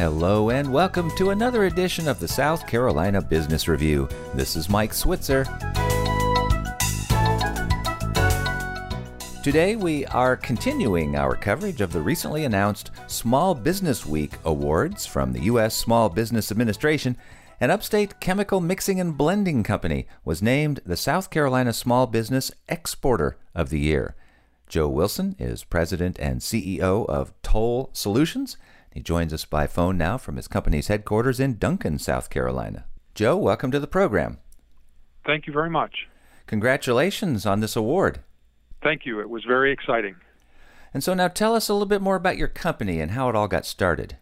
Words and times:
Hello, 0.00 0.48
and 0.48 0.72
welcome 0.72 1.10
to 1.18 1.28
another 1.28 1.64
edition 1.64 2.08
of 2.08 2.18
the 2.18 2.26
South 2.26 2.66
Carolina 2.66 3.20
Business 3.20 3.68
Review. 3.68 4.08
This 4.32 4.56
is 4.56 4.70
Mike 4.70 4.94
Switzer. 4.94 5.44
Today, 9.44 9.76
we 9.76 10.06
are 10.06 10.38
continuing 10.38 11.16
our 11.16 11.36
coverage 11.36 11.82
of 11.82 11.92
the 11.92 12.00
recently 12.00 12.46
announced 12.46 12.92
Small 13.08 13.54
Business 13.54 14.06
Week 14.06 14.32
Awards 14.46 15.04
from 15.04 15.34
the 15.34 15.42
U.S. 15.42 15.76
Small 15.76 16.08
Business 16.08 16.50
Administration. 16.50 17.14
An 17.60 17.70
Upstate 17.70 18.20
Chemical 18.20 18.62
Mixing 18.62 19.00
and 19.00 19.18
Blending 19.18 19.62
Company 19.62 20.06
was 20.24 20.40
named 20.40 20.80
the 20.86 20.96
South 20.96 21.28
Carolina 21.28 21.74
Small 21.74 22.06
Business 22.06 22.50
Exporter 22.70 23.36
of 23.54 23.68
the 23.68 23.80
Year. 23.80 24.16
Joe 24.66 24.88
Wilson 24.88 25.36
is 25.38 25.62
president 25.64 26.16
and 26.18 26.40
CEO 26.40 27.06
of 27.06 27.34
Toll 27.42 27.90
Solutions. 27.92 28.56
He 28.92 29.00
joins 29.00 29.32
us 29.32 29.44
by 29.44 29.66
phone 29.66 29.96
now 29.96 30.18
from 30.18 30.36
his 30.36 30.48
company's 30.48 30.88
headquarters 30.88 31.40
in 31.40 31.58
Duncan, 31.58 31.98
South 31.98 32.30
Carolina. 32.30 32.86
Joe, 33.14 33.36
welcome 33.36 33.70
to 33.70 33.80
the 33.80 33.86
program. 33.86 34.38
Thank 35.24 35.46
you 35.46 35.52
very 35.52 35.70
much. 35.70 36.08
Congratulations 36.46 37.46
on 37.46 37.60
this 37.60 37.76
award. 37.76 38.20
Thank 38.82 39.06
you. 39.06 39.20
It 39.20 39.30
was 39.30 39.44
very 39.44 39.72
exciting. 39.72 40.16
And 40.92 41.04
so 41.04 41.14
now 41.14 41.28
tell 41.28 41.54
us 41.54 41.68
a 41.68 41.72
little 41.72 41.86
bit 41.86 42.02
more 42.02 42.16
about 42.16 42.36
your 42.36 42.48
company 42.48 43.00
and 43.00 43.12
how 43.12 43.28
it 43.28 43.36
all 43.36 43.48
got 43.48 43.64
started 43.64 44.16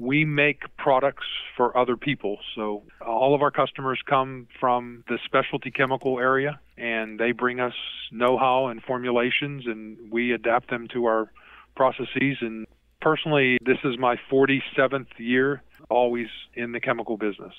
we 0.00 0.24
make 0.24 0.62
products 0.78 1.26
for 1.56 1.76
other 1.76 1.94
people. 1.94 2.38
So 2.56 2.82
all 3.06 3.34
of 3.34 3.42
our 3.42 3.50
customers 3.50 4.00
come 4.08 4.48
from 4.58 5.04
the 5.08 5.18
specialty 5.26 5.70
chemical 5.70 6.18
area 6.18 6.58
and 6.78 7.20
they 7.20 7.32
bring 7.32 7.60
us 7.60 7.74
know-how 8.10 8.68
and 8.68 8.82
formulations 8.82 9.66
and 9.66 10.10
we 10.10 10.32
adapt 10.32 10.70
them 10.70 10.88
to 10.94 11.04
our 11.04 11.30
processes 11.76 12.38
and 12.40 12.66
personally 13.00 13.58
this 13.64 13.78
is 13.84 13.98
my 13.98 14.16
47th 14.30 15.06
year 15.18 15.62
always 15.88 16.28
in 16.54 16.72
the 16.72 16.80
chemical 16.80 17.16
business. 17.16 17.54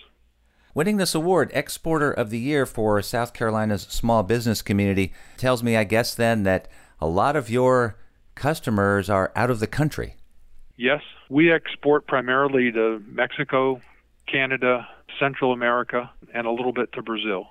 Winning 0.74 0.98
this 0.98 1.14
award, 1.14 1.52
Exporter 1.54 2.12
of 2.12 2.30
the 2.30 2.40
Year 2.40 2.66
for 2.66 3.02
South 3.02 3.34
Carolina's 3.34 3.82
small 3.84 4.24
business 4.24 4.62
community, 4.62 5.14
tells 5.36 5.62
me, 5.62 5.76
I 5.76 5.84
guess, 5.84 6.16
then 6.16 6.44
that 6.44 6.70
a 7.02 7.08
lot 7.08 7.36
of 7.36 7.50
your 7.50 7.98
customers 8.36 9.10
are 9.10 9.34
out 9.36 9.50
of 9.50 9.60
the 9.60 9.68
country. 9.68 10.16
Yes, 10.78 11.02
we 11.30 11.52
export 11.52 12.08
primarily 12.08 12.72
to 12.72 13.04
Mexico, 13.06 13.82
Canada, 14.28 14.88
Central 15.20 15.52
America, 15.52 16.10
and 16.34 16.48
a 16.48 16.52
little 16.52 16.72
bit 16.72 16.94
to 16.94 17.02
Brazil. 17.02 17.48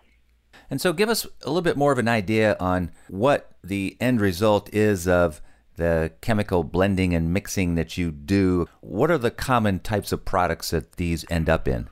And 0.70 0.80
so, 0.80 0.92
give 0.94 1.10
us 1.10 1.26
a 1.44 1.48
little 1.48 1.62
bit 1.62 1.76
more 1.76 1.92
of 1.92 1.98
an 1.98 2.08
idea 2.08 2.56
on 2.58 2.90
what 3.08 3.52
the 3.62 3.96
end 4.00 4.20
result 4.20 4.72
is 4.72 5.06
of 5.06 5.42
the 5.80 6.12
chemical 6.20 6.62
blending 6.62 7.14
and 7.14 7.32
mixing 7.32 7.74
that 7.74 7.98
you 7.98 8.10
do. 8.12 8.68
What 8.80 9.10
are 9.10 9.18
the 9.18 9.30
common 9.30 9.80
types 9.80 10.12
of 10.12 10.24
products 10.24 10.70
that 10.70 10.92
these 10.92 11.24
end 11.30 11.48
up 11.48 11.66
in? 11.66 11.88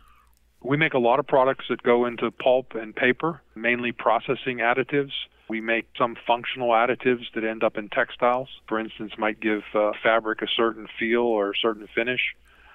We 0.62 0.76
make 0.76 0.92
a 0.92 0.98
lot 0.98 1.18
of 1.18 1.26
products 1.26 1.64
that 1.70 1.82
go 1.82 2.04
into 2.04 2.30
pulp 2.30 2.74
and 2.74 2.94
paper, 2.94 3.40
mainly 3.54 3.92
processing 3.92 4.58
additives. 4.58 5.12
We 5.48 5.62
make 5.62 5.88
some 5.96 6.16
functional 6.26 6.70
additives 6.70 7.24
that 7.34 7.44
end 7.44 7.64
up 7.64 7.78
in 7.78 7.88
textiles. 7.88 8.48
For 8.68 8.78
instance, 8.78 9.12
might 9.16 9.40
give 9.40 9.62
uh, 9.74 9.92
fabric 10.02 10.42
a 10.42 10.46
certain 10.54 10.86
feel 10.98 11.22
or 11.22 11.50
a 11.52 11.56
certain 11.56 11.88
finish. 11.94 12.20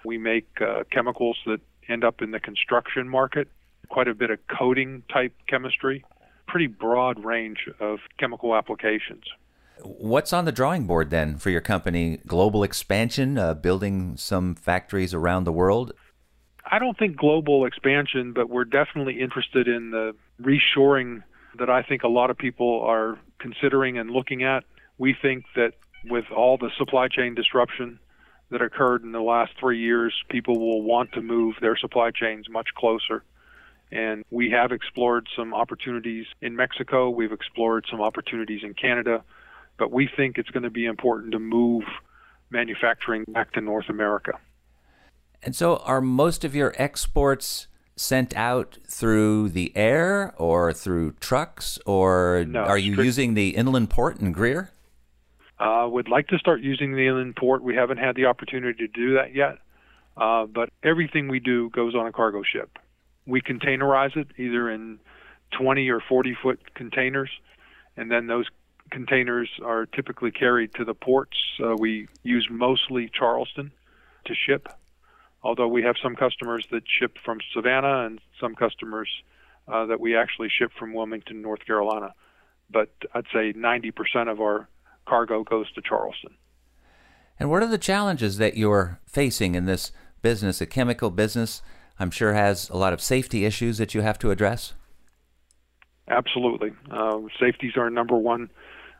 We 0.03 0.17
make 0.17 0.47
uh, 0.59 0.83
chemicals 0.91 1.37
that 1.45 1.61
end 1.87 2.03
up 2.03 2.21
in 2.21 2.31
the 2.31 2.39
construction 2.39 3.07
market, 3.07 3.47
quite 3.89 4.07
a 4.07 4.15
bit 4.15 4.31
of 4.31 4.39
coating 4.47 5.03
type 5.13 5.33
chemistry, 5.47 6.03
pretty 6.47 6.67
broad 6.67 7.23
range 7.23 7.69
of 7.79 7.99
chemical 8.17 8.55
applications. 8.55 9.23
What's 9.83 10.33
on 10.33 10.45
the 10.45 10.51
drawing 10.51 10.87
board 10.87 11.09
then 11.09 11.37
for 11.37 11.49
your 11.49 11.61
company? 11.61 12.17
Global 12.25 12.63
expansion, 12.63 13.37
uh, 13.37 13.53
building 13.53 14.15
some 14.17 14.55
factories 14.55 15.13
around 15.13 15.43
the 15.43 15.51
world? 15.51 15.93
I 16.65 16.79
don't 16.79 16.97
think 16.97 17.17
global 17.17 17.65
expansion, 17.65 18.33
but 18.33 18.49
we're 18.49 18.65
definitely 18.65 19.19
interested 19.19 19.67
in 19.67 19.91
the 19.91 20.15
reshoring 20.41 21.23
that 21.59 21.69
I 21.69 21.83
think 21.83 22.03
a 22.03 22.07
lot 22.07 22.29
of 22.29 22.37
people 22.37 22.81
are 22.81 23.19
considering 23.39 23.97
and 23.97 24.09
looking 24.09 24.43
at. 24.43 24.63
We 24.97 25.15
think 25.21 25.45
that 25.55 25.73
with 26.05 26.25
all 26.35 26.57
the 26.57 26.69
supply 26.77 27.07
chain 27.09 27.35
disruption 27.35 27.99
that 28.49 28.61
occurred 28.61 29.03
in 29.03 29.11
the 29.11 29.21
last 29.21 29.51
three 29.59 29.79
years, 29.79 30.13
people 30.29 30.59
will 30.59 30.81
want 30.81 31.11
to 31.13 31.21
move 31.21 31.55
their 31.59 31.77
supply 31.77 32.11
chains 32.11 32.47
much 32.49 32.69
closer. 32.75 33.23
And 33.91 34.23
we 34.31 34.49
have 34.51 34.71
explored 34.71 35.27
some 35.35 35.53
opportunities 35.53 36.25
in 36.41 36.55
Mexico, 36.55 37.09
we've 37.09 37.31
explored 37.31 37.85
some 37.89 38.01
opportunities 38.01 38.61
in 38.63 38.73
Canada, 38.73 39.23
but 39.77 39.91
we 39.91 40.09
think 40.15 40.37
it's 40.37 40.49
going 40.49 40.63
to 40.63 40.69
be 40.69 40.85
important 40.85 41.31
to 41.33 41.39
move 41.39 41.83
manufacturing 42.49 43.25
back 43.27 43.51
to 43.53 43.61
North 43.61 43.89
America. 43.89 44.39
And 45.41 45.55
so, 45.55 45.77
are 45.77 45.99
most 45.99 46.45
of 46.45 46.55
your 46.55 46.73
exports 46.77 47.67
sent 47.95 48.35
out 48.35 48.77
through 48.87 49.49
the 49.49 49.71
air 49.75 50.33
or 50.37 50.73
through 50.73 51.11
trucks, 51.19 51.77
or 51.85 52.45
no, 52.47 52.61
are 52.61 52.77
you 52.77 52.93
using 53.01 53.33
the 53.33 53.49
inland 53.49 53.89
port 53.89 54.19
in 54.19 54.31
Greer? 54.31 54.71
Uh, 55.59 55.87
would 55.89 56.09
like 56.09 56.27
to 56.27 56.37
start 56.37 56.61
using 56.61 56.95
the 56.95 57.07
inland 57.07 57.35
port. 57.35 57.61
We 57.61 57.75
haven't 57.75 57.97
had 57.97 58.15
the 58.15 58.25
opportunity 58.25 58.87
to 58.87 58.87
do 58.87 59.13
that 59.15 59.35
yet, 59.35 59.59
uh, 60.17 60.45
but 60.45 60.69
everything 60.81 61.27
we 61.27 61.39
do 61.39 61.69
goes 61.69 61.93
on 61.93 62.07
a 62.07 62.11
cargo 62.11 62.41
ship. 62.43 62.79
We 63.25 63.41
containerize 63.41 64.17
it 64.17 64.27
either 64.37 64.69
in 64.69 64.99
20 65.51 65.89
or 65.89 66.01
40 66.01 66.37
foot 66.41 66.73
containers, 66.73 67.29
and 67.95 68.09
then 68.09 68.27
those 68.27 68.47
containers 68.93 69.49
are 69.63 69.85
typically 69.85 70.31
carried 70.31 70.73
to 70.75 70.85
the 70.85 70.93
ports. 70.93 71.37
Uh, 71.61 71.75
we 71.77 72.07
use 72.23 72.47
mostly 72.49 73.09
Charleston 73.13 73.71
to 74.25 74.33
ship 74.33 74.69
although 75.43 75.67
we 75.67 75.83
have 75.83 75.95
some 76.01 76.15
customers 76.15 76.65
that 76.71 76.83
ship 76.87 77.17
from 77.23 77.39
Savannah 77.53 78.05
and 78.05 78.19
some 78.39 78.55
customers 78.55 79.09
uh, 79.67 79.85
that 79.85 79.99
we 79.99 80.15
actually 80.15 80.49
ship 80.49 80.71
from 80.77 80.93
Wilmington, 80.93 81.41
North 81.41 81.65
Carolina. 81.65 82.13
But 82.69 82.89
I'd 83.13 83.25
say 83.33 83.53
90% 83.53 84.31
of 84.31 84.39
our 84.39 84.67
cargo 85.05 85.43
goes 85.43 85.71
to 85.73 85.81
Charleston. 85.81 86.35
And 87.39 87.49
what 87.49 87.61
are 87.61 87.67
the 87.67 87.77
challenges 87.77 88.37
that 88.37 88.55
you're 88.55 88.99
facing 89.05 89.55
in 89.55 89.65
this 89.65 89.91
business? 90.21 90.61
A 90.61 90.65
chemical 90.65 91.09
business, 91.09 91.61
I'm 91.99 92.11
sure, 92.11 92.33
has 92.33 92.69
a 92.69 92.77
lot 92.77 92.93
of 92.93 93.01
safety 93.01 93.45
issues 93.45 93.77
that 93.79 93.93
you 93.93 94.01
have 94.01 94.17
to 94.19 94.31
address. 94.31 94.73
Absolutely. 96.07 96.71
Uh, 96.91 97.19
safety 97.39 97.67
is 97.67 97.77
our 97.77 97.89
number 97.89 98.17
one 98.17 98.49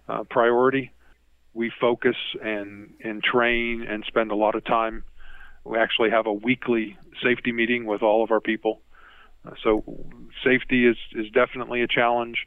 uh, 0.07 0.23
priority. 0.29 0.91
We 1.53 1.71
focus 1.79 2.15
and, 2.41 2.93
and 3.03 3.23
train 3.23 3.85
and 3.87 4.03
spend 4.05 4.31
a 4.31 4.35
lot 4.35 4.55
of 4.55 4.63
time 4.65 5.03
we 5.63 5.77
actually 5.77 6.09
have 6.09 6.27
a 6.27 6.33
weekly 6.33 6.97
safety 7.21 7.51
meeting 7.51 7.85
with 7.85 8.01
all 8.01 8.23
of 8.23 8.31
our 8.31 8.41
people. 8.41 8.81
Uh, 9.45 9.51
so 9.63 9.83
safety 10.43 10.85
is, 10.87 10.97
is 11.13 11.29
definitely 11.31 11.81
a 11.81 11.87
challenge. 11.87 12.45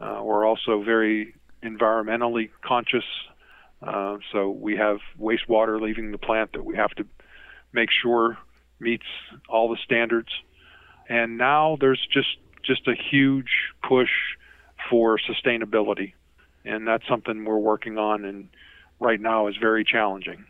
Uh, 0.00 0.20
we're 0.22 0.46
also 0.46 0.82
very 0.82 1.34
environmentally 1.62 2.50
conscious. 2.62 3.04
Uh, 3.82 4.18
so 4.32 4.50
we 4.50 4.76
have 4.76 4.98
wastewater 5.20 5.80
leaving 5.80 6.10
the 6.10 6.18
plant 6.18 6.52
that 6.52 6.64
we 6.64 6.76
have 6.76 6.90
to 6.90 7.06
make 7.72 7.90
sure 7.90 8.38
meets 8.80 9.06
all 9.48 9.68
the 9.68 9.78
standards. 9.84 10.28
And 11.08 11.38
now 11.38 11.76
there's 11.80 12.04
just 12.12 12.36
just 12.64 12.88
a 12.88 12.94
huge 13.10 13.50
push 13.88 14.10
for 14.90 15.20
sustainability, 15.20 16.14
and 16.66 16.86
that's 16.86 17.06
something 17.08 17.44
we're 17.44 17.56
working 17.56 17.98
on, 17.98 18.24
and 18.24 18.48
right 19.00 19.20
now 19.20 19.46
is 19.46 19.56
very 19.56 19.84
challenging 19.84 20.44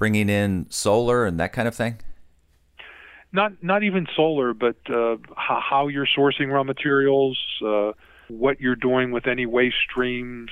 bringing 0.00 0.30
in 0.30 0.66
solar 0.70 1.26
and 1.26 1.38
that 1.38 1.52
kind 1.52 1.68
of 1.68 1.74
thing? 1.76 1.98
Not 3.32 3.62
not 3.62 3.84
even 3.84 4.08
solar, 4.16 4.52
but 4.52 4.76
uh, 4.90 5.18
how, 5.36 5.86
you're 5.86 6.06
sourcing 6.06 6.52
raw 6.52 6.64
materials, 6.64 7.38
uh, 7.64 7.92
what 8.26 8.60
you're 8.60 8.74
doing 8.74 9.12
with 9.12 9.28
any 9.28 9.46
waste 9.46 9.76
streams. 9.88 10.50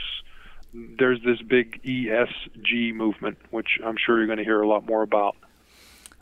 There's 0.73 1.21
this 1.25 1.43
big 1.43 1.83
ESG 1.83 2.95
movement, 2.95 3.39
which 3.51 3.81
I'm 3.85 3.97
sure 3.97 4.19
you're 4.19 4.27
going 4.27 4.39
to 4.39 4.45
hear 4.45 4.61
a 4.61 4.69
lot 4.69 4.87
more 4.87 5.03
about. 5.03 5.35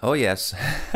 Oh 0.03 0.15
yes, 0.15 0.55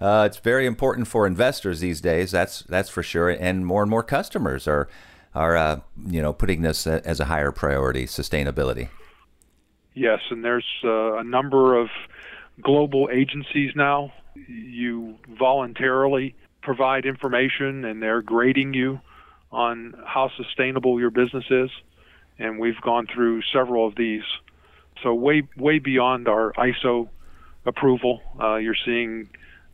uh, 0.00 0.24
it's 0.30 0.38
very 0.38 0.66
important 0.66 1.08
for 1.08 1.26
investors 1.26 1.80
these 1.80 2.00
days. 2.00 2.30
That's 2.30 2.60
that's 2.62 2.90
for 2.90 3.02
sure, 3.02 3.30
and 3.30 3.66
more 3.66 3.82
and 3.82 3.90
more 3.90 4.04
customers 4.04 4.68
are 4.68 4.88
are 5.34 5.56
uh, 5.56 5.80
you 6.06 6.22
know 6.22 6.32
putting 6.32 6.62
this 6.62 6.86
as 6.86 7.20
a 7.20 7.26
higher 7.26 7.52
priority, 7.52 8.04
sustainability. 8.04 8.88
Yes, 9.94 10.20
and 10.30 10.44
there's 10.44 10.66
uh, 10.84 11.18
a 11.18 11.24
number 11.24 11.76
of 11.76 11.88
global 12.62 13.08
agencies 13.12 13.72
now. 13.74 14.12
You 14.46 15.16
voluntarily 15.38 16.34
provide 16.62 17.04
information, 17.04 17.84
and 17.84 18.02
they're 18.02 18.22
grading 18.22 18.74
you 18.74 19.00
on 19.50 19.94
how 20.06 20.30
sustainable 20.36 21.00
your 21.00 21.10
business 21.10 21.44
is. 21.50 21.70
And 22.38 22.58
we've 22.60 22.80
gone 22.80 23.06
through 23.12 23.42
several 23.52 23.86
of 23.86 23.96
these. 23.96 24.22
So 25.02 25.14
way 25.14 25.42
way 25.56 25.78
beyond 25.78 26.28
our 26.28 26.52
ISO 26.52 27.08
approval, 27.66 28.20
uh, 28.40 28.56
you're 28.56 28.76
seeing 28.84 29.28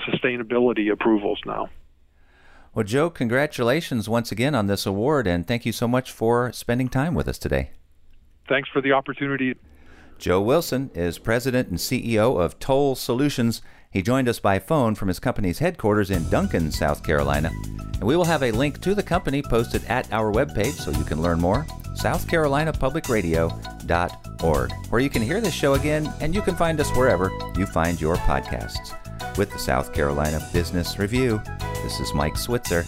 sustainability 0.09 0.91
approvals 0.91 1.41
now. 1.45 1.69
Well, 2.75 2.85
Joe, 2.85 3.09
congratulations 3.09 4.09
once 4.09 4.33
again 4.33 4.55
on 4.55 4.67
this 4.67 4.85
award, 4.85 5.29
and 5.29 5.47
thank 5.47 5.65
you 5.65 5.71
so 5.71 5.87
much 5.87 6.11
for 6.11 6.51
spending 6.53 6.89
time 6.89 7.15
with 7.15 7.29
us 7.29 7.39
today. 7.39 7.71
Thanks 8.49 8.69
for 8.69 8.83
the 8.83 8.93
opportunity 8.93 9.55
Joe 10.19 10.41
Wilson 10.41 10.91
is 10.95 11.19
president 11.19 11.69
and 11.69 11.77
CEO 11.79 12.41
of 12.41 12.59
Toll 12.59 12.95
Solutions. 12.95 13.61
He 13.91 14.01
joined 14.03 14.29
us 14.29 14.41
by 14.41 14.59
phone 14.59 14.95
from 14.95 15.09
his 15.09 15.19
company's 15.19 15.59
headquarters 15.59 16.11
in 16.11 16.29
Duncan, 16.31 16.73
South 16.73 17.05
Carolina. 17.05 17.51
And 17.95 18.05
we 18.05 18.17
will 18.17 18.25
have 18.25 18.43
a 18.43 18.51
link 18.51 18.81
to 18.83 18.95
the 18.95 19.03
company 19.03 19.43
posted 19.43 19.85
at 19.85 20.11
our 20.13 20.33
webpage 20.33 20.73
so 20.73 20.91
you 20.91 21.05
can 21.05 21.23
learn 21.23 21.41
more 21.41 21.67
southcarolinapublicradio.org, 21.95 24.73
where 24.91 25.01
you 25.01 25.11
can 25.11 25.23
hear 25.23 25.41
this 25.41 25.55
show 25.55 25.75
again 25.75 26.13
and 26.21 26.35
you 26.35 26.43
can 26.43 26.57
find 26.57 26.81
us 26.81 26.91
wherever 26.97 27.31
you 27.57 27.67
find 27.67 28.01
your 28.01 28.17
podcasts. 28.17 28.97
With 29.37 29.53
the 29.53 29.59
South 29.59 29.93
Carolina 29.93 30.41
Business 30.53 30.99
Review, 30.99 31.41
this 31.85 32.01
is 32.01 32.15
Mike 32.15 32.39
Switzer. 32.39 32.87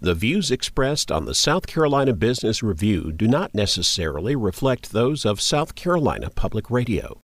The 0.00 0.14
views 0.14 0.50
expressed 0.50 1.12
on 1.12 1.26
the 1.26 1.34
South 1.36 1.68
Carolina 1.68 2.14
Business 2.14 2.64
Review 2.64 3.12
do 3.12 3.28
not 3.28 3.54
necessarily 3.54 4.34
reflect 4.34 4.90
those 4.90 5.24
of 5.24 5.40
South 5.40 5.76
Carolina 5.76 6.30
Public 6.30 6.68
Radio. 6.68 7.16